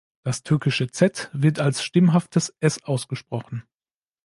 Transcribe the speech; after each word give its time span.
Das 0.23 0.41
türkische 0.41 0.89
"z" 0.89 1.29
wird 1.31 1.59
als 1.59 1.83
stimmhaftes 1.83 2.55
"s" 2.59 2.81
ausgesprochen. 2.85 3.65